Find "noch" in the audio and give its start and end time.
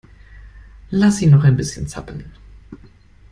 1.27-1.43